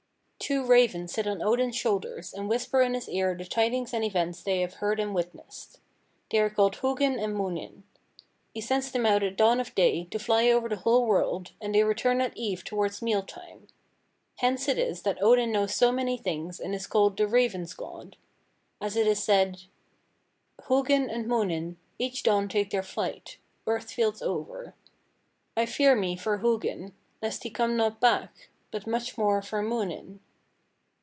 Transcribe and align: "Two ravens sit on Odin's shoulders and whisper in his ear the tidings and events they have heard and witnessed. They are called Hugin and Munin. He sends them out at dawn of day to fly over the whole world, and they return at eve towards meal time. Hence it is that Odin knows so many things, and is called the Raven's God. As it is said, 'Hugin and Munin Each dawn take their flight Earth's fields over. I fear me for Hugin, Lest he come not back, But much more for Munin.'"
"Two 0.43 0.65
ravens 0.65 1.13
sit 1.13 1.27
on 1.27 1.41
Odin's 1.41 1.77
shoulders 1.77 2.33
and 2.33 2.49
whisper 2.49 2.81
in 2.81 2.93
his 2.93 3.07
ear 3.07 3.33
the 3.37 3.45
tidings 3.45 3.93
and 3.93 4.03
events 4.03 4.41
they 4.41 4.59
have 4.61 4.73
heard 4.73 4.99
and 4.99 5.13
witnessed. 5.13 5.79
They 6.29 6.39
are 6.39 6.49
called 6.49 6.77
Hugin 6.77 7.17
and 7.23 7.37
Munin. 7.37 7.83
He 8.53 8.59
sends 8.59 8.91
them 8.91 9.05
out 9.05 9.23
at 9.23 9.37
dawn 9.37 9.61
of 9.61 9.73
day 9.75 10.05
to 10.05 10.19
fly 10.19 10.49
over 10.49 10.67
the 10.67 10.77
whole 10.77 11.05
world, 11.05 11.51
and 11.61 11.73
they 11.73 11.83
return 11.83 12.19
at 12.19 12.35
eve 12.35 12.65
towards 12.65 13.03
meal 13.03 13.21
time. 13.21 13.67
Hence 14.39 14.67
it 14.67 14.77
is 14.77 15.03
that 15.03 15.21
Odin 15.23 15.53
knows 15.53 15.75
so 15.75 15.89
many 15.91 16.17
things, 16.17 16.59
and 16.59 16.73
is 16.75 16.87
called 16.87 17.15
the 17.15 17.27
Raven's 17.27 17.73
God. 17.73 18.17
As 18.81 18.97
it 18.97 19.05
is 19.07 19.23
said, 19.23 19.61
'Hugin 20.67 21.07
and 21.09 21.27
Munin 21.27 21.77
Each 21.99 22.23
dawn 22.23 22.49
take 22.49 22.71
their 22.71 22.83
flight 22.83 23.37
Earth's 23.67 23.93
fields 23.93 24.21
over. 24.21 24.73
I 25.55 25.65
fear 25.65 25.95
me 25.95 26.17
for 26.17 26.39
Hugin, 26.39 26.93
Lest 27.21 27.43
he 27.43 27.51
come 27.51 27.77
not 27.77 28.01
back, 28.01 28.49
But 28.71 28.87
much 28.87 29.17
more 29.19 29.41
for 29.41 29.61
Munin.'" 29.61 30.19